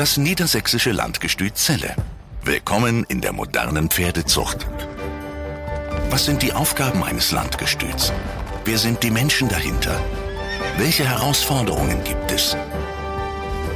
[0.00, 1.94] Das niedersächsische Landgestüt Celle.
[2.42, 4.66] Willkommen in der modernen Pferdezucht.
[6.08, 8.10] Was sind die Aufgaben eines Landgestüts?
[8.64, 9.94] Wer sind die Menschen dahinter?
[10.78, 12.56] Welche Herausforderungen gibt es?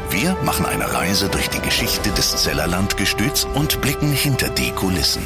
[0.09, 5.23] Wir machen eine Reise durch die Geschichte des Zeller Landgestüts und blicken hinter die Kulissen.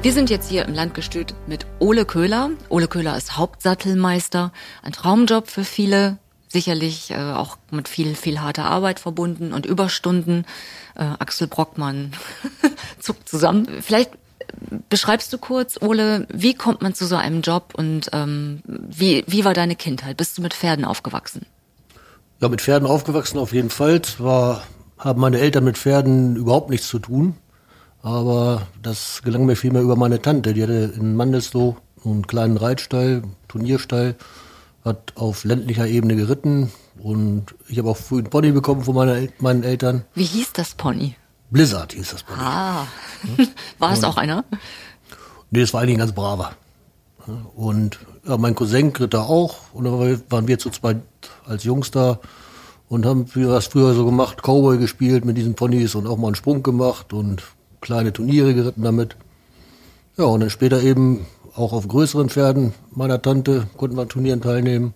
[0.00, 2.48] Wir sind jetzt hier im Landgestüt mit Ole Köhler.
[2.70, 4.52] Ole Köhler ist Hauptsattelmeister,
[4.82, 6.16] ein Traumjob für viele,
[6.52, 10.44] sicherlich äh, auch mit viel, viel harter Arbeit verbunden und Überstunden.
[10.94, 12.12] Äh, Axel Brockmann
[13.00, 13.66] zuckt zusammen.
[13.80, 14.10] Vielleicht
[14.88, 19.44] beschreibst du kurz, Ole, wie kommt man zu so einem Job und ähm, wie, wie
[19.44, 20.16] war deine Kindheit?
[20.16, 21.46] Bist du mit Pferden aufgewachsen?
[22.40, 24.02] Ja, mit Pferden aufgewachsen auf jeden Fall.
[24.02, 24.62] Zwar
[24.98, 27.36] haben meine Eltern mit Pferden überhaupt nichts zu tun,
[28.02, 30.52] aber das gelang mir vielmehr über meine Tante.
[30.52, 34.16] Die hatte in Mandelsloh einen kleinen Reitstall, Turnierstall,
[34.84, 39.28] hat auf ländlicher Ebene geritten und ich habe auch früh einen Pony bekommen von meine,
[39.38, 40.04] meinen Eltern.
[40.14, 41.14] Wie hieß das Pony?
[41.50, 42.40] Blizzard hieß das Pony.
[42.40, 42.86] Ah,
[43.78, 44.44] war es auch einer?
[45.50, 46.52] Nee, das war eigentlich ein ganz braver.
[47.54, 51.02] Und ja, mein Cousin ritt da auch und dann waren wir zu zweit
[51.46, 52.18] als Jungs da
[52.88, 56.34] und haben was früher so gemacht, Cowboy gespielt mit diesen Ponys und auch mal einen
[56.34, 57.42] Sprung gemacht und
[57.80, 59.16] kleine Turniere geritten damit.
[60.16, 64.40] Ja, und dann später eben auch auf größeren Pferden meiner Tante konnten wir an Turnieren
[64.40, 64.94] teilnehmen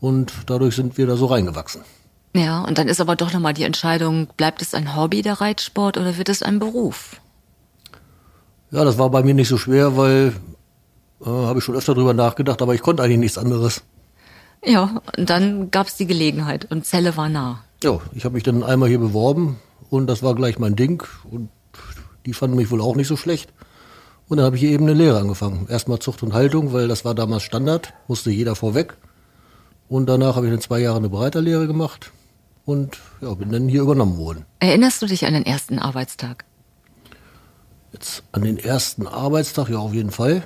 [0.00, 1.82] und dadurch sind wir da so reingewachsen.
[2.34, 5.98] Ja, und dann ist aber doch nochmal die Entscheidung, bleibt es ein Hobby, der Reitsport,
[5.98, 7.20] oder wird es ein Beruf?
[8.70, 10.32] Ja, das war bei mir nicht so schwer, weil
[11.20, 13.82] äh, habe ich schon öfter drüber nachgedacht, aber ich konnte eigentlich nichts anderes.
[14.64, 17.64] Ja, und dann gab es die Gelegenheit und Zelle war nah.
[17.82, 21.48] Ja, ich habe mich dann einmal hier beworben und das war gleich mein Ding und
[22.26, 23.52] die fanden mich wohl auch nicht so schlecht.
[24.30, 25.66] Und dann habe ich hier eben eine Lehre angefangen.
[25.68, 28.96] Erstmal Zucht und Haltung, weil das war damals Standard, musste jeder vorweg.
[29.88, 32.12] Und danach habe ich dann zwei Jahre eine Breiterlehre gemacht
[32.64, 34.46] und ja, bin dann hier übernommen worden.
[34.60, 36.44] Erinnerst du dich an den ersten Arbeitstag?
[37.92, 40.44] Jetzt an den ersten Arbeitstag, ja, auf jeden Fall.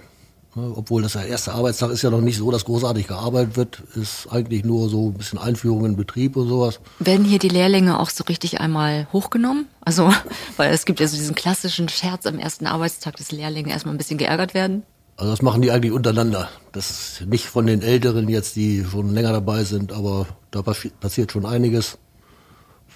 [0.56, 4.28] Obwohl das der erste Arbeitstag ist ja noch nicht so, dass großartig gearbeitet wird, ist
[4.31, 6.78] eigentlich nur so ein bisschen Einführung in Betrieb und sowas.
[7.00, 9.66] Werden hier die Lehrlinge auch so richtig einmal hochgenommen?
[9.81, 10.12] Also,
[10.56, 13.98] weil es gibt ja so diesen klassischen Scherz am ersten Arbeitstag, dass Lehrlinge erstmal ein
[13.98, 14.84] bisschen geärgert werden.
[15.16, 16.48] Also das machen die eigentlich untereinander.
[16.72, 21.31] Das ist nicht von den Älteren jetzt, die schon länger dabei sind, aber da passiert
[21.31, 21.98] schon einiges.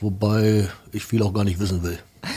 [0.01, 1.99] Wobei ich viel auch gar nicht wissen will.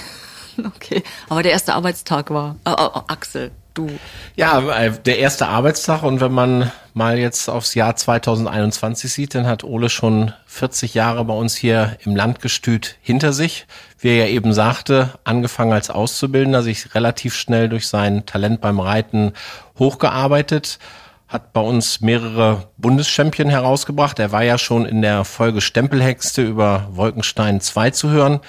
[0.76, 3.90] Okay, aber der erste Arbeitstag war, äh, äh, Axel, du.
[4.36, 9.48] Ja, äh, der erste Arbeitstag und wenn man mal jetzt aufs Jahr 2021 sieht, dann
[9.48, 13.68] hat Ole schon 40 Jahre bei uns hier im Landgestüt hinter sich.
[13.98, 18.80] Wie er ja eben sagte, angefangen als Auszubildender, sich relativ schnell durch sein Talent beim
[18.80, 19.34] Reiten
[19.78, 20.80] hochgearbeitet
[21.28, 24.20] hat bei uns mehrere Bundeschampion herausgebracht.
[24.20, 28.42] Er war ja schon in der Folge Stempelhexte über Wolkenstein 2 zu hören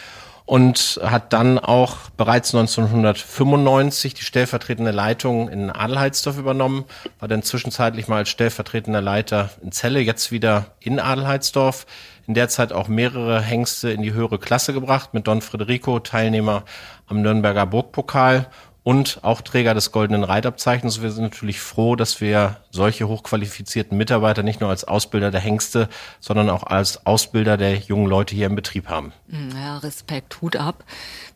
[0.44, 6.84] und hat dann auch bereits 1995 die stellvertretende Leitung in Adelheidsdorf übernommen,
[7.18, 11.86] war dann zwischenzeitlich mal als stellvertretender Leiter in Celle, jetzt wieder in Adelheidsdorf.
[12.26, 16.64] In der Zeit auch mehrere Hengste in die höhere Klasse gebracht, mit Don Federico, Teilnehmer
[17.06, 18.46] am Nürnberger Burgpokal
[18.84, 21.02] und auch Träger des Goldenen Reitabzeichens.
[21.02, 25.88] Wir sind natürlich froh, dass wir solche hochqualifizierten Mitarbeiter nicht nur als Ausbilder der Hengste,
[26.20, 29.12] sondern auch als Ausbilder der jungen Leute hier im Betrieb haben.
[29.28, 30.84] Hm, ja, Respekt, Hut ab.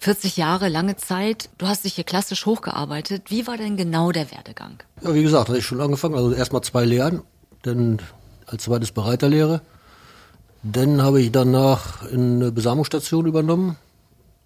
[0.00, 1.48] 40 Jahre, lange Zeit.
[1.58, 3.30] Du hast dich hier klassisch hochgearbeitet.
[3.30, 4.78] Wie war denn genau der Werdegang?
[5.02, 6.16] Ja, wie gesagt, hatte ich schon angefangen.
[6.16, 7.22] Also erstmal zwei Lehren,
[7.62, 8.00] dann
[8.46, 9.60] als zweites Bereiterlehre.
[10.64, 13.76] Dann habe ich danach eine Besamungsstation übernommen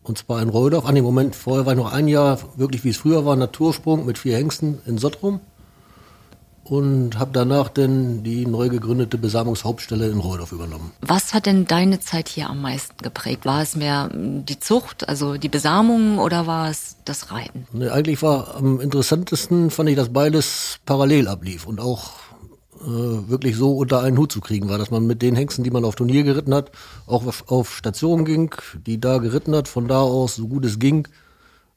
[0.02, 0.86] und zwar in Reudorf.
[0.86, 4.06] An dem Moment vorher war ich noch ein Jahr wirklich wie es früher war, Natursprung
[4.06, 5.40] mit vier Hengsten in Sottrum.
[6.64, 10.92] Und habe danach dann die neu gegründete Besamungshauptstelle in Reudorf übernommen.
[11.00, 13.44] Was hat denn deine Zeit hier am meisten geprägt?
[13.44, 17.66] War es mehr die Zucht, also die Besamung oder war es das Reiten?
[17.72, 22.12] Nee, eigentlich war am interessantesten, fand ich, dass beides parallel ablief und auch
[22.80, 25.70] äh, wirklich so unter einen Hut zu kriegen war, dass man mit den Hengsten, die
[25.70, 26.70] man auf Turnier geritten hat,
[27.06, 28.54] auch auf Station ging,
[28.86, 31.06] die da geritten hat, von da aus, so gut es ging,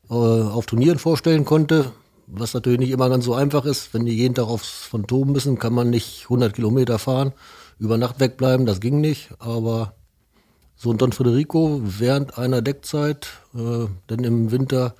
[0.10, 1.92] äh, auf Turnieren vorstellen konnte.
[2.28, 5.60] Was natürlich nicht immer ganz so einfach ist, wenn die jeden Tag aufs toben müssen,
[5.60, 7.34] kann man nicht 100 Kilometer fahren,
[7.80, 9.94] über Nacht wegbleiben, das ging nicht, aber
[10.76, 14.96] so ein Don Federico während einer Deckzeit, äh, denn im Winter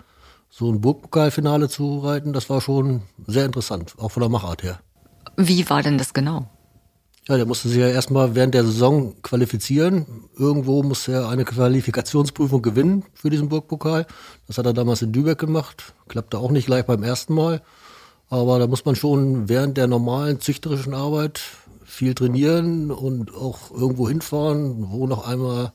[0.50, 4.80] so ein Burgpokalfinale zu reiten, das war schon sehr interessant, auch von der Machart her.
[5.38, 6.48] Wie war denn das genau?
[7.28, 10.06] Ja, der musste sich ja erstmal während der Saison qualifizieren.
[10.38, 14.06] Irgendwo musste er eine Qualifikationsprüfung gewinnen für diesen Burgpokal.
[14.48, 15.94] Das hat er damals in Lübeck gemacht.
[16.10, 17.62] Klappte auch nicht gleich beim ersten Mal.
[18.30, 21.40] Aber da muss man schon während der normalen züchterischen Arbeit
[21.86, 25.72] viel trainieren und auch irgendwo hinfahren, wo noch einmal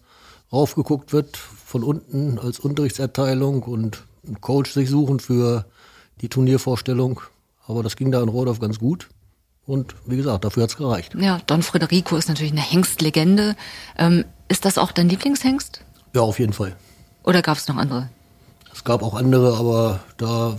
[0.53, 5.65] raufgeguckt wird von unten als Unterrichtserteilung und einen Coach sich suchen für
[6.21, 7.21] die Turniervorstellung.
[7.67, 9.09] Aber das ging da in Rodorf ganz gut.
[9.69, 11.15] Und wie gesagt, dafür hat's gereicht.
[11.15, 13.55] Ja, Don Federico ist natürlich eine Hengstlegende.
[13.99, 15.83] Ähm, ist das auch dein Lieblingshengst?
[16.15, 16.75] Ja, auf jeden Fall.
[17.23, 18.09] Oder gab es noch andere?
[18.73, 20.57] Es gab auch andere, aber da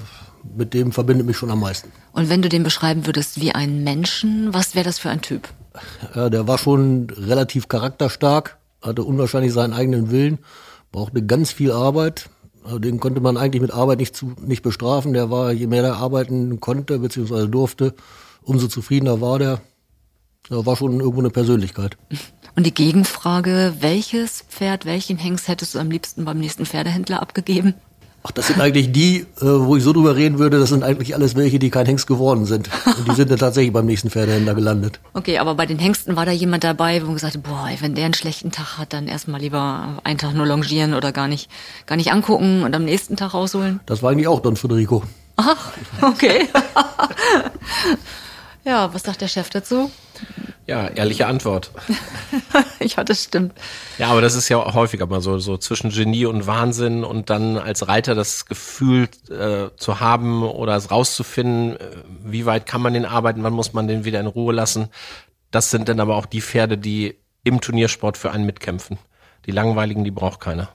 [0.55, 1.91] mit dem verbindet mich schon am meisten.
[2.11, 5.49] Und wenn du den beschreiben würdest wie einen Menschen, was wäre das für ein Typ?
[6.13, 10.37] Ja, der war schon relativ charakterstark, hatte unwahrscheinlich seinen eigenen Willen,
[10.91, 12.29] brauchte ganz viel Arbeit.
[12.63, 15.13] Also den konnte man eigentlich mit Arbeit nicht, zu, nicht bestrafen.
[15.13, 17.47] Der war, je mehr er arbeiten konnte bzw.
[17.47, 17.95] durfte,
[18.49, 19.61] umso zufriedener war der.
[20.49, 21.97] Er war schon irgendwo eine Persönlichkeit.
[22.55, 27.75] Und die Gegenfrage, welches Pferd, welchen Hengst hättest du am liebsten beim nächsten Pferdehändler abgegeben?
[28.23, 31.15] Ach, das sind eigentlich die, äh, wo ich so drüber reden würde, das sind eigentlich
[31.15, 32.69] alles welche, die kein Hengst geworden sind.
[32.85, 34.99] Und die sind dann tatsächlich beim nächsten Pferdehändler gelandet.
[35.13, 37.95] Okay, aber bei den Hengsten war da jemand dabei, wo man gesagt hat, boah, wenn
[37.95, 41.49] der einen schlechten Tag hat, dann erstmal lieber einen Tag nur longieren oder gar nicht,
[41.85, 43.79] gar nicht angucken und am nächsten Tag rausholen.
[43.85, 45.03] Das war eigentlich auch Don Federico.
[45.35, 45.71] Ach,
[46.01, 46.47] okay.
[48.63, 49.91] ja, was sagt der Chef dazu?
[50.67, 51.71] Ja, ehrliche Antwort.
[52.79, 53.53] ja, das stimmt.
[53.97, 57.57] Ja, aber das ist ja häufiger mal so, so zwischen Genie und Wahnsinn und dann
[57.57, 62.93] als Reiter das Gefühl äh, zu haben oder es rauszufinden, äh, wie weit kann man
[62.93, 64.89] den arbeiten, wann muss man den wieder in Ruhe lassen.
[65.49, 68.99] Das sind dann aber auch die Pferde, die im Turniersport für einen mitkämpfen.
[69.47, 70.69] Die langweiligen, die braucht keiner.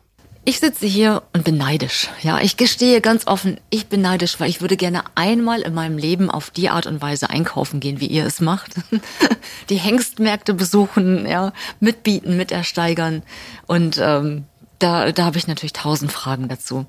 [0.47, 2.11] Ich sitze hier und bin neidisch.
[2.21, 5.97] Ja, ich gestehe ganz offen, ich bin neidisch, weil ich würde gerne einmal in meinem
[5.97, 8.75] Leben auf die Art und Weise einkaufen gehen, wie ihr es macht.
[9.71, 13.23] Die Hengstmärkte besuchen, ja, mitbieten, mitersteigern.
[13.67, 14.45] Und ähm,
[14.79, 16.85] da, da habe ich natürlich tausend Fragen dazu.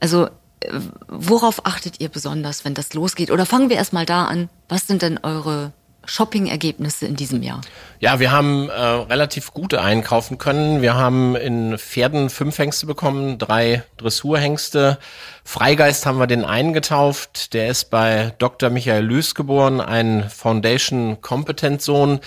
[0.00, 0.26] Also
[0.58, 0.72] äh,
[1.06, 3.30] worauf achtet ihr besonders, wenn das losgeht?
[3.30, 4.48] Oder fangen wir erstmal da an.
[4.68, 5.72] Was sind denn eure
[6.06, 7.60] Shopping-Ergebnisse in diesem Jahr?
[8.00, 10.82] Ja, wir haben äh, relativ gute einkaufen können.
[10.82, 14.98] Wir haben in Pferden fünf Hengste bekommen, drei Dressurhengste.
[15.44, 17.54] Freigeist haben wir den einen getauft.
[17.54, 18.70] Der ist bei Dr.
[18.70, 22.20] Michael Lüß geboren, ein Foundation Competent Sohn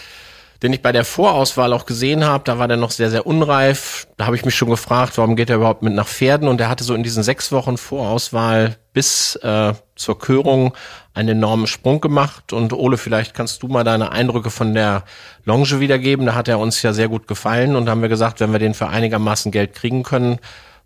[0.61, 4.07] den ich bei der Vorauswahl auch gesehen habe, da war der noch sehr, sehr unreif.
[4.17, 6.49] Da habe ich mich schon gefragt, warum geht er überhaupt mit nach Pferden?
[6.49, 10.73] Und er hatte so in diesen sechs Wochen Vorauswahl bis äh, zur Körung
[11.13, 12.51] einen enormen Sprung gemacht.
[12.51, 15.05] Und Ole, vielleicht kannst du mal deine Eindrücke von der
[15.45, 16.25] Longe wiedergeben.
[16.25, 18.73] Da hat er uns ja sehr gut gefallen und haben wir gesagt, wenn wir den
[18.73, 20.39] für einigermaßen Geld kriegen können,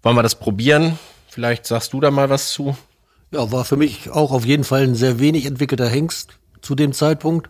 [0.04, 1.00] wollen wir das probieren.
[1.28, 2.78] Vielleicht sagst du da mal was zu.
[3.32, 6.94] Ja, war für mich auch auf jeden Fall ein sehr wenig entwickelter Hengst zu dem
[6.94, 7.50] Zeitpunkt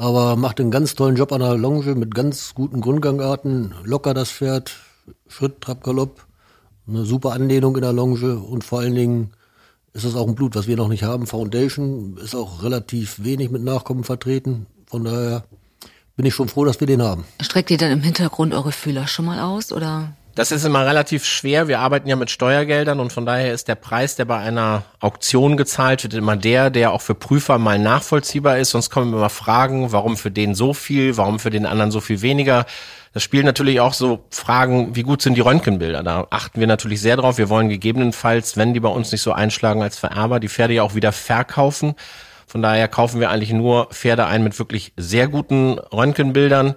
[0.00, 4.30] aber macht einen ganz tollen Job an der Longe mit ganz guten Grundgangarten, locker das
[4.30, 4.72] Pferd,
[5.28, 6.26] Schritt, Trab, Galopp,
[6.88, 9.32] eine super Anlehnung in der Longe und vor allen Dingen
[9.92, 11.26] ist es auch ein Blut, was wir noch nicht haben.
[11.26, 14.64] Foundation ist auch relativ wenig mit Nachkommen vertreten.
[14.86, 15.44] Von daher
[16.16, 17.26] bin ich schon froh, dass wir den haben.
[17.42, 20.16] Streckt ihr dann im Hintergrund eure Fühler schon mal aus oder?
[20.34, 21.66] Das ist immer relativ schwer.
[21.66, 25.56] Wir arbeiten ja mit Steuergeldern und von daher ist der Preis, der bei einer Auktion
[25.56, 28.70] gezahlt wird, immer der, der auch für Prüfer mal nachvollziehbar ist.
[28.70, 32.22] Sonst kommen immer Fragen, warum für den so viel, warum für den anderen so viel
[32.22, 32.64] weniger.
[33.12, 36.04] Das spielen natürlich auch so Fragen, wie gut sind die Röntgenbilder?
[36.04, 37.38] Da achten wir natürlich sehr drauf.
[37.38, 40.84] Wir wollen gegebenenfalls, wenn die bei uns nicht so einschlagen als Vererber, die Pferde ja
[40.84, 41.94] auch wieder verkaufen.
[42.46, 46.76] Von daher kaufen wir eigentlich nur Pferde ein mit wirklich sehr guten Röntgenbildern.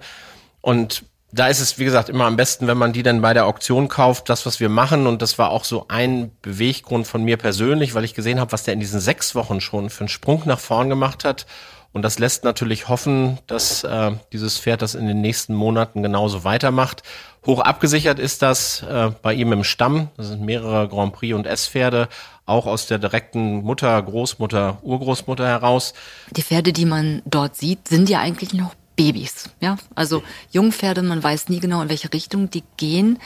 [0.60, 1.04] Und
[1.34, 3.88] da ist es, wie gesagt, immer am besten, wenn man die dann bei der Auktion
[3.88, 5.08] kauft, das, was wir machen.
[5.08, 8.62] Und das war auch so ein Beweggrund von mir persönlich, weil ich gesehen habe, was
[8.62, 11.46] der in diesen sechs Wochen schon für einen Sprung nach vorn gemacht hat.
[11.92, 16.44] Und das lässt natürlich hoffen, dass äh, dieses Pferd das in den nächsten Monaten genauso
[16.44, 17.02] weitermacht.
[17.46, 20.08] Hoch abgesichert ist das äh, bei ihm im Stamm.
[20.16, 22.08] Das sind mehrere Grand Prix und S-Pferde,
[22.46, 25.94] auch aus der direkten Mutter, Großmutter, Urgroßmutter heraus.
[26.30, 29.50] Die Pferde, die man dort sieht, sind ja eigentlich noch Babys.
[29.60, 33.18] Ja, also Jungpferde, man weiß nie genau, in welche Richtung die gehen,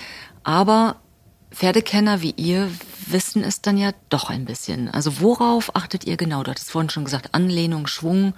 [0.43, 0.97] aber
[1.51, 2.71] Pferdekenner wie ihr
[3.07, 4.89] wissen es dann ja doch ein bisschen.
[4.89, 6.43] Also worauf achtet ihr genau?
[6.43, 8.35] Du hattest vorhin schon gesagt, Anlehnung, Schwung,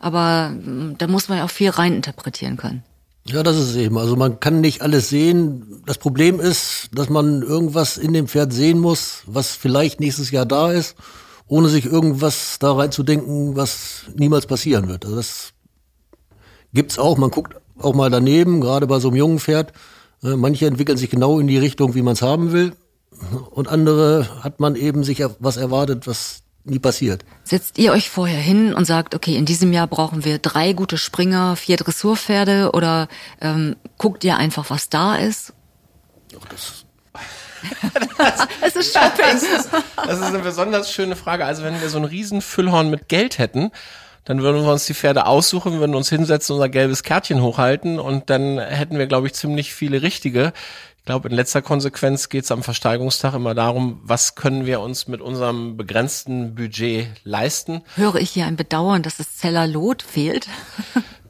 [0.00, 2.84] aber hm, da muss man ja auch viel reininterpretieren können.
[3.26, 3.96] Ja, das ist eben.
[3.96, 5.82] Also man kann nicht alles sehen.
[5.86, 10.44] Das Problem ist, dass man irgendwas in dem Pferd sehen muss, was vielleicht nächstes Jahr
[10.44, 10.94] da ist,
[11.46, 15.06] ohne sich irgendwas da reinzudenken, was niemals passieren wird.
[15.06, 15.53] Also das
[16.74, 19.72] Gibt's auch, man guckt auch mal daneben, gerade bei so einem jungen Pferd.
[20.22, 22.72] Äh, manche entwickeln sich genau in die Richtung, wie man es haben will.
[23.50, 27.24] Und andere hat man eben sich was erwartet, was nie passiert.
[27.44, 30.98] Setzt ihr euch vorher hin und sagt, okay, in diesem Jahr brauchen wir drei gute
[30.98, 33.08] Springer, vier Dressurpferde oder
[33.40, 35.52] ähm, guckt ihr einfach, was da ist?
[36.40, 36.84] Ach, das
[38.66, 39.24] es ist Shopping.
[39.32, 41.46] Das ist, das ist eine besonders schöne Frage.
[41.46, 43.70] Also wenn wir so ein riesen Füllhorn mit Geld hätten
[44.24, 48.30] dann würden wir uns die Pferde aussuchen, würden uns hinsetzen, unser gelbes Kärtchen hochhalten und
[48.30, 50.52] dann hätten wir, glaube ich, ziemlich viele richtige.
[50.98, 55.06] Ich glaube, in letzter Konsequenz geht es am Versteigerungstag immer darum, was können wir uns
[55.06, 57.82] mit unserem begrenzten Budget leisten.
[57.96, 60.46] Höre ich hier ein Bedauern, dass das Zeller Lot fehlt?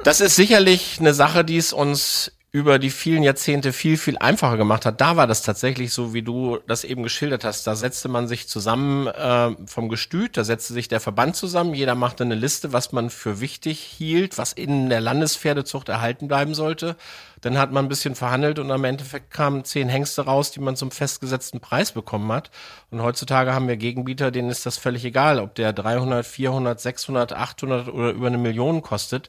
[0.04, 4.56] Das ist sicherlich eine Sache, die es uns über die vielen Jahrzehnte viel, viel einfacher
[4.56, 5.00] gemacht hat.
[5.00, 7.66] Da war das tatsächlich so, wie du das eben geschildert hast.
[7.66, 11.96] Da setzte man sich zusammen äh, vom Gestüt, da setzte sich der Verband zusammen, jeder
[11.96, 16.94] machte eine Liste, was man für wichtig hielt, was in der Landespferdezucht erhalten bleiben sollte.
[17.40, 20.76] Dann hat man ein bisschen verhandelt und am Endeffekt kamen zehn Hengste raus, die man
[20.76, 22.52] zum festgesetzten Preis bekommen hat.
[22.92, 27.32] Und heutzutage haben wir Gegenbieter, denen ist das völlig egal, ob der 300, 400, 600,
[27.32, 29.28] 800 oder über eine Million kostet.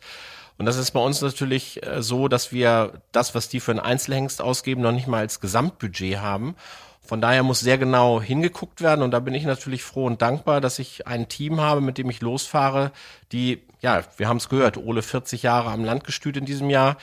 [0.58, 3.80] Und das ist bei uns natürlich äh, so, dass wir das, was die für einen
[3.80, 6.56] Einzelhengst ausgeben, noch nicht mal als Gesamtbudget haben.
[7.02, 10.60] Von daher muss sehr genau hingeguckt werden und da bin ich natürlich froh und dankbar,
[10.60, 12.92] dass ich ein Team habe, mit dem ich losfahre,
[13.32, 16.98] die, ja, wir haben es gehört, Ole 40 Jahre am Landgestüt in diesem Jahr,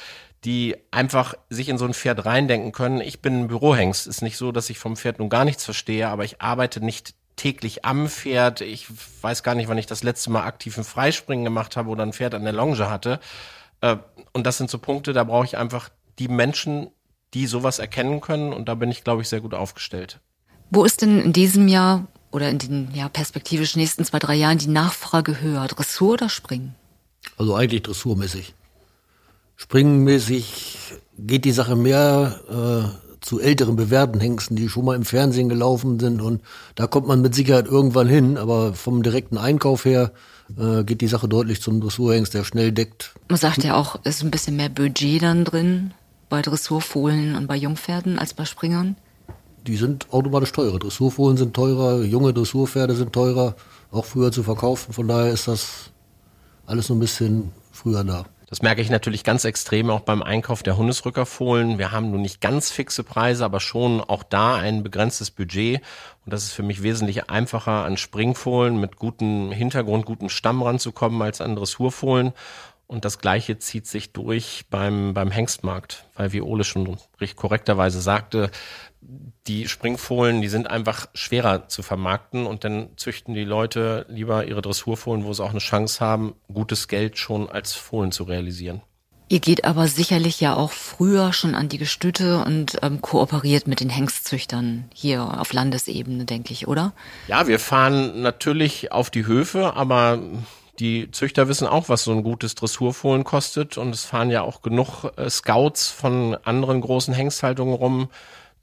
[0.44, 3.00] die einfach sich in so ein Pferd reindenken können.
[3.00, 4.08] Ich bin ein Bürohengst.
[4.08, 7.14] Ist nicht so, dass ich vom Pferd nun gar nichts verstehe, aber ich arbeite nicht
[7.36, 8.60] täglich am Pferd.
[8.60, 8.86] Ich
[9.22, 12.12] weiß gar nicht, wann ich das letzte Mal aktiv ein Freispringen gemacht habe oder ein
[12.12, 13.20] Pferd an der Longe hatte.
[13.80, 13.96] Äh,
[14.32, 16.90] und das sind so Punkte, da brauche ich einfach die Menschen,
[17.34, 18.52] die sowas erkennen können.
[18.52, 20.20] Und da bin ich, glaube ich, sehr gut aufgestellt.
[20.70, 24.58] Wo ist denn in diesem Jahr oder in den ja, perspektivisch nächsten zwei, drei Jahren
[24.58, 25.66] die Nachfrage höher?
[25.66, 26.74] Dressur oder Springen?
[27.36, 28.54] Also eigentlich dressurmäßig.
[29.56, 35.48] Springmäßig geht die Sache mehr äh, zu älteren bewährten Hengsten, die schon mal im Fernsehen
[35.48, 36.42] gelaufen sind und
[36.74, 40.12] da kommt man mit Sicherheit irgendwann hin, aber vom direkten Einkauf her
[40.58, 43.14] äh, geht die Sache deutlich zum Dressurhengst, der schnell deckt.
[43.28, 45.94] Man sagt ja auch, es ist ein bisschen mehr Budget dann drin
[46.28, 48.96] bei Dressurfohlen und bei Jungpferden als bei Springern.
[49.66, 50.78] Die sind automatisch teurer.
[50.78, 53.54] Dressurfohlen sind teurer, junge Dressurpferde sind teurer,
[53.92, 54.92] auch früher zu verkaufen.
[54.92, 55.90] Von daher ist das
[56.66, 58.24] alles so ein bisschen früher da.
[58.52, 61.78] Das merke ich natürlich ganz extrem auch beim Einkauf der Hundesrückerfohlen.
[61.78, 65.80] Wir haben nun nicht ganz fixe Preise, aber schon auch da ein begrenztes Budget.
[66.26, 71.22] Und das ist für mich wesentlich einfacher, an Springfohlen mit gutem Hintergrund, gutem Stamm ranzukommen,
[71.22, 72.34] als an Dressurfohlen.
[72.88, 78.02] Und das Gleiche zieht sich durch beim, beim Hengstmarkt, weil wie Ole schon recht korrekterweise
[78.02, 78.50] sagte,
[79.46, 84.62] die Springfohlen, die sind einfach schwerer zu vermarkten und dann züchten die Leute lieber ihre
[84.62, 88.82] Dressurfohlen, wo sie auch eine Chance haben, gutes Geld schon als Fohlen zu realisieren.
[89.28, 93.80] Ihr geht aber sicherlich ja auch früher schon an die Gestüte und ähm, kooperiert mit
[93.80, 96.92] den Hengstzüchtern hier auf Landesebene, denke ich, oder?
[97.28, 100.18] Ja, wir fahren natürlich auf die Höfe, aber
[100.78, 104.60] die Züchter wissen auch, was so ein gutes Dressurfohlen kostet und es fahren ja auch
[104.60, 108.08] genug äh, Scouts von anderen großen Hengsthaltungen rum,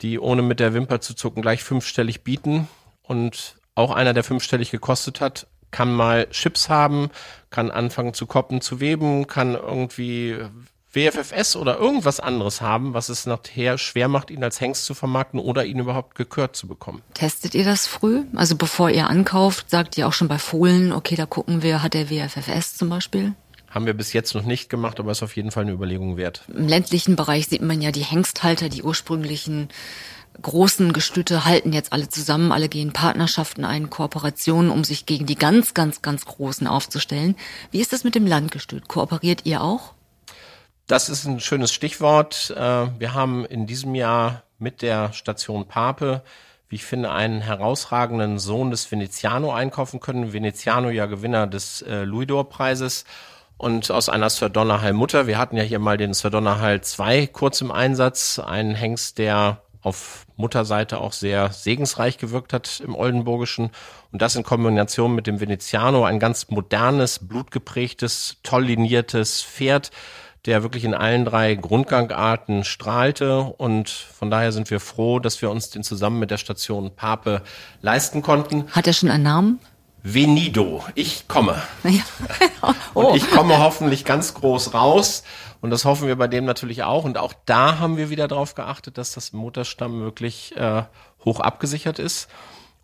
[0.02, 2.68] die ohne mit der Wimper zu zucken gleich fünfstellig bieten.
[3.02, 7.10] Und auch einer, der fünfstellig gekostet hat, kann mal Chips haben,
[7.50, 10.38] kann anfangen zu koppen, zu weben, kann irgendwie
[10.92, 15.40] WFFS oder irgendwas anderes haben, was es nachher schwer macht, ihn als Hengst zu vermarkten
[15.40, 17.04] oder ihn überhaupt gekürt zu bekommen.
[17.14, 18.24] Testet ihr das früh?
[18.36, 21.94] Also bevor ihr ankauft, sagt ihr auch schon bei Fohlen, okay, da gucken wir, hat
[21.94, 23.36] der WFFS zum Beispiel?
[23.70, 26.44] Haben wir bis jetzt noch nicht gemacht, aber ist auf jeden Fall eine Überlegung wert.
[26.48, 29.70] Im ländlichen Bereich sieht man ja die Hengsthalter, die ursprünglichen
[30.42, 35.36] großen Gestüte halten jetzt alle zusammen, alle gehen Partnerschaften ein, Kooperationen, um sich gegen die
[35.36, 37.36] ganz, ganz, ganz Großen aufzustellen.
[37.72, 38.88] Wie ist das mit dem Landgestüt?
[38.88, 39.94] Kooperiert ihr auch?
[40.88, 42.52] Das ist ein schönes Stichwort.
[42.56, 46.24] Äh, wir haben in diesem Jahr mit der Station Pape,
[46.68, 50.34] wie ich finde, einen herausragenden Sohn des Veneziano einkaufen können.
[50.34, 53.06] Veneziano ja Gewinner des äh, Louisdor-Preises
[53.60, 55.28] und aus einer Sir Donnerhall Mutter.
[55.28, 59.62] Wir hatten ja hier mal den Sir Donnerhall 2 kurz im Einsatz, einen Hengst, der
[59.82, 63.72] auf Mutterseite auch sehr segensreich gewirkt hat im Oldenburgischen.
[64.14, 69.92] Und das in Kombination mit dem Veneziano, ein ganz modernes, blutgeprägtes, toll liniertes Pferd,
[70.46, 73.42] der wirklich in allen drei Grundgangarten strahlte.
[73.42, 77.42] Und von daher sind wir froh, dass wir uns den zusammen mit der Station Pape
[77.82, 78.68] leisten konnten.
[78.72, 79.60] Hat er schon einen Namen?
[80.04, 81.62] Venido, ich komme.
[81.84, 82.02] Ja.
[82.94, 83.02] oh.
[83.02, 85.24] Und ich komme hoffentlich ganz groß raus.
[85.62, 87.04] Und das hoffen wir bei dem natürlich auch.
[87.04, 90.84] Und auch da haben wir wieder darauf geachtet, dass das Mutterstamm wirklich äh,
[91.26, 92.30] hoch abgesichert ist.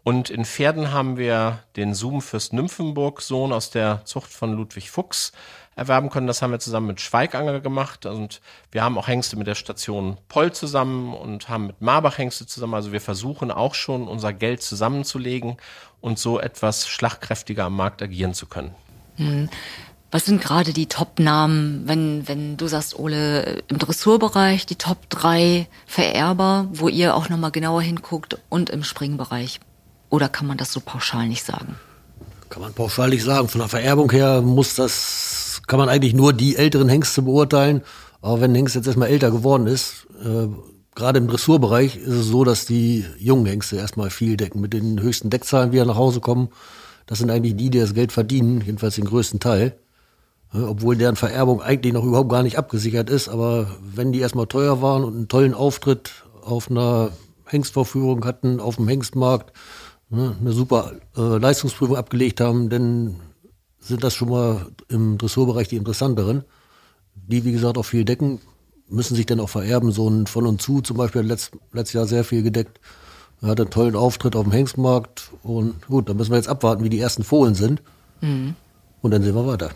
[0.04, 5.32] Und in Pferden haben wir den Zoom fürs Nymphenburg-Sohn aus der Zucht von Ludwig Fuchs
[5.76, 6.28] erwerben können.
[6.28, 8.06] Das haben wir zusammen mit Schweiganger gemacht.
[8.06, 8.42] Und
[8.72, 12.74] wir haben auch Hengste mit der Station Poll zusammen und haben mit Marbach Hengste zusammen.
[12.74, 15.58] Also wir versuchen auch schon unser Geld zusammenzulegen
[16.02, 18.74] und so etwas schlagkräftiger am Markt agieren zu können.
[19.18, 19.50] Hm.
[20.12, 25.68] Was sind gerade die Top-Namen, wenn, wenn du sagst, Ole, im Dressurbereich die Top 3
[25.88, 29.60] Vererber, wo ihr auch nochmal genauer hinguckt und im Springbereich?
[30.10, 31.76] Oder kann man das so pauschal nicht sagen?
[32.50, 33.50] Kann man pauschal nicht sagen.
[33.50, 37.82] Von der Vererbung her muss das, kann man eigentlich nur die älteren Hengste beurteilen.
[38.22, 40.48] Aber wenn ein Hengst jetzt erstmal älter geworden ist, äh,
[40.96, 44.62] gerade im Dressurbereich ist es so, dass die jungen Hengste erstmal viel decken.
[44.62, 46.50] Mit den höchsten Deckzahlen wieder nach Hause kommen.
[47.06, 49.78] Das sind eigentlich die, die das Geld verdienen, jedenfalls den größten Teil.
[50.54, 53.28] Obwohl deren Vererbung eigentlich noch überhaupt gar nicht abgesichert ist.
[53.28, 57.12] Aber wenn die erstmal teuer waren und einen tollen Auftritt auf einer
[57.46, 59.52] Hengstvorführung hatten, auf dem Hengstmarkt,
[60.10, 63.18] ne, eine super äh, Leistungsprüfung abgelegt haben, dann
[63.86, 66.44] sind das schon mal im Dressurbereich die interessanteren.
[67.14, 68.42] Die, wie gesagt, auch viel decken,
[68.88, 69.92] müssen sich dann auch vererben.
[69.92, 72.80] So ein von und zu zum Beispiel hat letzt, letztes Jahr sehr viel gedeckt.
[73.42, 75.32] Er hat einen tollen Auftritt auf dem Hengstmarkt.
[75.44, 77.82] Und gut, da müssen wir jetzt abwarten, wie die ersten Fohlen sind.
[78.22, 78.56] Mhm.
[79.02, 79.70] Und dann sehen wir weiter.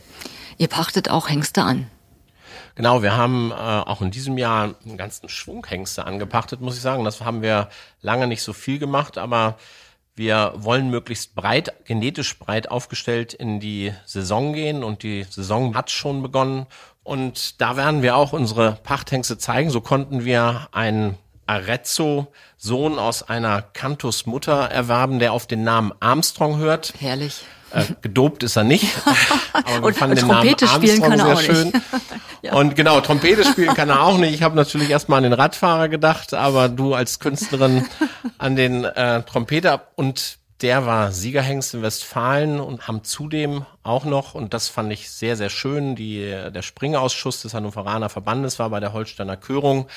[0.57, 1.87] Ihr pachtet auch Hengste an.
[2.75, 6.81] Genau, wir haben äh, auch in diesem Jahr einen ganzen Schwung Hengste angepachtet, muss ich
[6.81, 7.03] sagen.
[7.03, 7.69] Das haben wir
[8.01, 9.57] lange nicht so viel gemacht, aber
[10.19, 15.91] wir wollen möglichst breit, genetisch breit aufgestellt in die Saison gehen und die Saison hat
[15.91, 16.65] schon begonnen.
[17.03, 19.69] Und da werden wir auch unsere Pachthengste zeigen.
[19.69, 26.95] So konnten wir einen Arezzo-Sohn aus einer Cantus-Mutter erwerben, der auf den Namen Armstrong hört.
[26.99, 27.45] Herrlich.
[27.71, 28.87] Äh, gedopt ist er nicht.
[29.53, 31.67] Aber wir und, fanden den Trompete Namen spielen kann er auch schön.
[31.67, 31.81] nicht.
[32.41, 32.53] ja.
[32.53, 34.33] Und genau, Trompete spielen kann er auch nicht.
[34.33, 37.85] Ich habe natürlich erstmal an den Radfahrer gedacht, aber du als Künstlerin
[38.37, 44.35] an den äh, Trompeter und der war Siegerhengst in Westfalen und haben zudem auch noch,
[44.35, 46.19] und das fand ich sehr, sehr schön, die,
[46.53, 49.87] der Springausschuss des Hannoveraner Verbandes war bei der Holsteiner Körung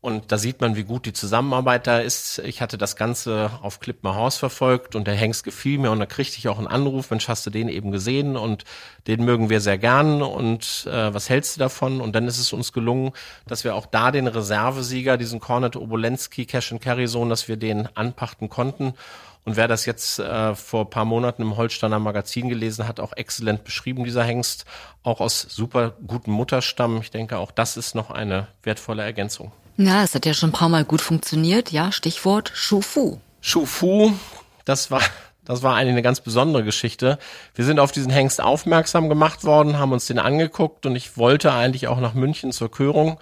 [0.00, 2.38] und da sieht man, wie gut die Zusammenarbeit da ist.
[2.40, 6.06] Ich hatte das Ganze auf Klippmer Haus verfolgt und der Hengst gefiel mir und da
[6.06, 8.64] kriegte ich auch einen Anruf, Mensch, hast du den eben gesehen und
[9.08, 12.00] den mögen wir sehr gern und äh, was hältst du davon?
[12.00, 13.12] Und dann ist es uns gelungen,
[13.48, 17.56] dass wir auch da den Reservesieger, diesen Cornet Obolensky Cash and Carry Sohn, dass wir
[17.56, 18.94] den anpachten konnten.
[19.44, 23.64] Und wer das jetzt äh, vor paar Monaten im Holsteiner Magazin gelesen hat, auch exzellent
[23.64, 24.66] beschrieben, dieser Hengst,
[25.02, 27.00] auch aus super gutem Mutterstamm.
[27.00, 29.52] Ich denke, auch das ist noch eine wertvolle Ergänzung.
[29.76, 31.70] Ja, es hat ja schon ein paar Mal gut funktioniert.
[31.70, 33.18] Ja, Stichwort Schufu.
[33.40, 34.12] Schufu,
[34.64, 35.02] das war
[35.46, 37.18] das war eigentlich eine ganz besondere Geschichte.
[37.54, 41.52] Wir sind auf diesen Hengst aufmerksam gemacht worden, haben uns den angeguckt und ich wollte
[41.52, 43.18] eigentlich auch nach München zur Körung.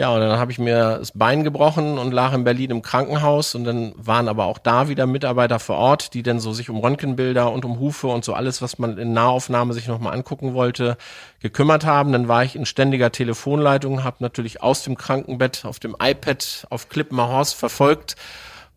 [0.00, 3.54] Ja, und dann habe ich mir das Bein gebrochen und lag in Berlin im Krankenhaus
[3.54, 6.78] und dann waren aber auch da wieder Mitarbeiter vor Ort, die dann so sich um
[6.78, 10.96] Röntgenbilder und um Hufe und so alles, was man in Nahaufnahme sich nochmal angucken wollte,
[11.40, 12.12] gekümmert haben.
[12.12, 16.88] Dann war ich in ständiger Telefonleitung, habe natürlich aus dem Krankenbett auf dem iPad auf
[16.88, 18.16] Klippenmer Horst verfolgt,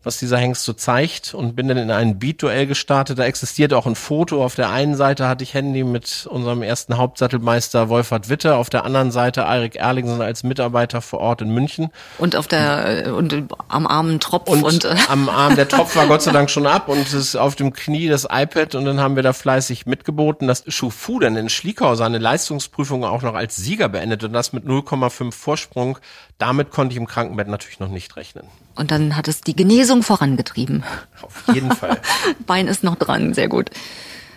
[0.04, 3.18] was dieser Hengst so zeigt und bin dann in ein Beat-Duell gestartet.
[3.18, 4.44] Da existiert auch ein Foto.
[4.44, 8.84] Auf der einen Seite hatte ich Handy mit unserem ersten Hauptsattelmeister Wolfhard Witte, auf der
[8.84, 11.90] anderen Seite Eirik Erlingsen als Mitarbeiter vor Ort in München.
[12.18, 16.06] Und auf der und am armen Tropf und, und äh, am Arm der Tropf war
[16.06, 19.00] Gott sei Dank schon ab und es ist auf dem Knie das iPad und dann
[19.00, 23.56] haben wir da fleißig mitgeboten, dass Schufu dann in Schliekau seine Leistungsprüfung auch noch als
[23.56, 25.98] Sieger beendet und das mit 0,5 Vorsprung.
[26.38, 28.46] Damit konnte ich im Krankenbett natürlich noch nicht rechnen.
[28.74, 30.82] Und dann hat es die Genesung vorangetrieben.
[31.22, 32.00] Auf jeden Fall.
[32.46, 33.70] Bein ist noch dran, sehr gut.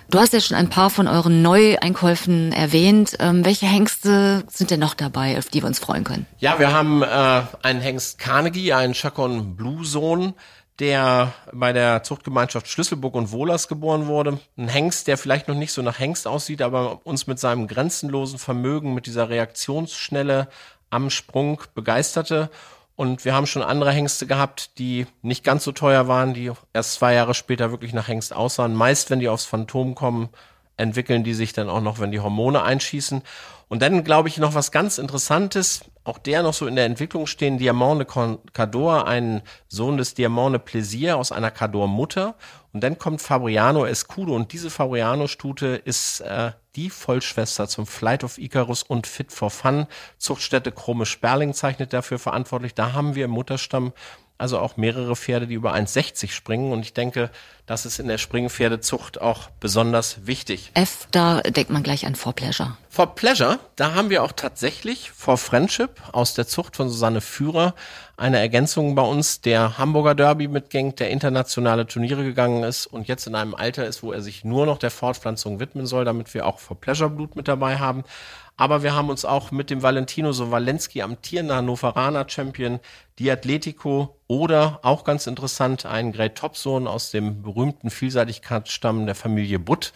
[0.09, 3.17] Du hast ja schon ein paar von euren Neueinkäufen erwähnt.
[3.19, 6.25] Ähm, welche Hengste sind denn noch dabei, auf die wir uns freuen können?
[6.37, 10.33] Ja, wir haben äh, einen Hengst Carnegie, einen Chacon Blue Sohn,
[10.79, 14.39] der bei der Zuchtgemeinschaft Schlüsselburg und Wohlers geboren wurde.
[14.57, 18.39] Ein Hengst, der vielleicht noch nicht so nach Hengst aussieht, aber uns mit seinem grenzenlosen
[18.39, 20.47] Vermögen, mit dieser Reaktionsschnelle
[20.89, 22.49] am Sprung begeisterte
[22.97, 26.93] und wir haben schon andere Hengste gehabt, die nicht ganz so teuer waren, die erst
[26.93, 28.73] zwei Jahre später wirklich nach Hengst aussahen.
[28.73, 30.29] Meist, wenn die aufs Phantom kommen,
[30.77, 33.21] entwickeln die sich dann auch noch, wenn die Hormone einschießen.
[33.67, 37.27] Und dann glaube ich noch was ganz Interessantes, auch der noch so in der Entwicklung
[37.27, 42.33] stehen, Diamant de Cador, ein Sohn des Diamant de Plaisir aus einer Cador-Mutter.
[42.77, 48.37] Und dann kommt Fabriano Escudo und diese Fabriano-Stute ist äh, die Vollschwester zum Flight of
[48.37, 49.87] Icarus und Fit for Fun.
[50.19, 52.75] Zuchtstätte Chrome Sperling zeichnet dafür verantwortlich.
[52.75, 53.93] Da haben wir im Mutterstamm
[54.37, 56.71] also auch mehrere Pferde, die über 1,60 springen.
[56.71, 57.29] Und ich denke,
[57.65, 60.71] das ist in der Springpferdezucht auch besonders wichtig.
[60.73, 62.77] F, da denkt man gleich an For Pleasure.
[62.89, 67.73] For Pleasure, da haben wir auch tatsächlich For Friendship aus der Zucht von Susanne Führer
[68.15, 73.27] eine Ergänzung bei uns, der Hamburger Derby mitgängt, der internationale Turniere gegangen ist und jetzt
[73.27, 76.47] in einem Alter ist, wo er sich nur noch der Fortpflanzung widmen soll, damit wir
[76.47, 78.03] auch For Pleasure Blut mit dabei haben.
[78.57, 82.79] Aber wir haben uns auch mit dem Valentino Sowalenski, amtierender Hannoveraner Champion,
[83.19, 89.13] die Atletico oder auch ganz interessant einen Great Top Sohn aus dem berühmten Vielseitigkeitsstamm der
[89.13, 89.93] Familie Butt.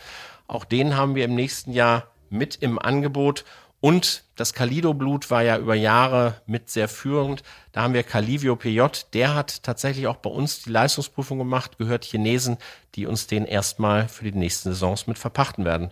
[0.47, 3.45] Auch den haben wir im nächsten Jahr mit im Angebot.
[3.79, 7.41] Und das Calido-Blut war ja über Jahre mit sehr führend.
[7.71, 8.81] Da haben wir Calivio PJ,
[9.13, 12.57] der hat tatsächlich auch bei uns die Leistungsprüfung gemacht, gehört Chinesen,
[12.93, 15.89] die uns den erstmal für die nächsten Saisons mit verpachten werden.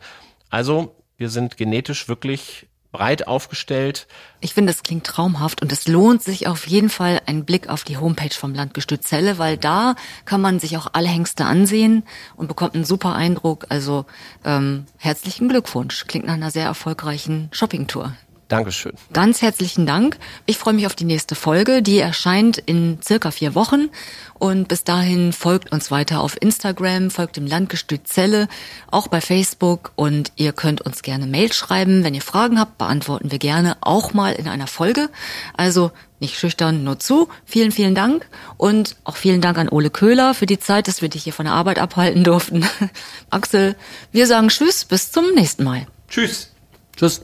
[0.52, 4.08] Also wir sind genetisch wirklich breit aufgestellt.
[4.40, 7.84] Ich finde, es klingt traumhaft und es lohnt sich auf jeden Fall ein Blick auf
[7.84, 12.04] die Homepage vom Landgestüt Celle, weil da kann man sich auch alle Hengste ansehen
[12.36, 13.68] und bekommt einen super Eindruck.
[13.70, 14.06] Also
[14.44, 16.06] ähm, herzlichen Glückwunsch.
[16.08, 18.16] Klingt nach einer sehr erfolgreichen Shoppingtour.
[18.50, 18.94] Dankeschön.
[19.14, 20.18] Ganz herzlichen Dank.
[20.48, 21.84] Ich freue mich auf die nächste Folge.
[21.84, 23.90] Die erscheint in circa vier Wochen.
[24.34, 28.48] Und bis dahin folgt uns weiter auf Instagram, folgt dem Landgestüt Zelle,
[28.90, 29.92] auch bei Facebook.
[29.96, 32.04] Und ihr könnt uns gerne Mail schreiben.
[32.04, 35.10] Wenn ihr Fragen habt, beantworten wir gerne auch mal in einer Folge.
[35.56, 37.30] Also nicht schüchtern, nur zu.
[37.46, 38.28] Vielen, vielen Dank.
[38.58, 41.46] Und auch vielen Dank an Ole Köhler für die Zeit, dass wir dich hier von
[41.46, 42.66] der Arbeit abhalten durften.
[43.30, 43.76] Axel,
[44.12, 45.86] wir sagen Tschüss, bis zum nächsten Mal.
[46.10, 46.50] Tschüss.
[46.98, 47.22] Tschüss.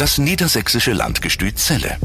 [0.00, 1.98] Das niedersächsische Landgestüt Celle.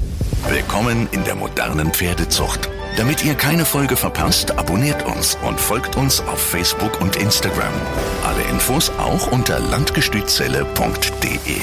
[0.50, 2.70] Willkommen in der modernen Pferdezucht.
[2.98, 7.72] Damit ihr keine Folge verpasst, abonniert uns und folgt uns auf Facebook und Instagram.
[8.26, 11.62] Alle Infos auch unter landgestützelle.de.